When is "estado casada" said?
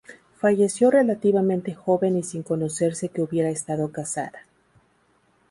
3.51-4.47